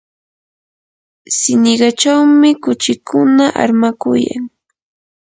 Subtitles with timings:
[1.37, 4.43] siniqachawmi kuchikuna armakuyan.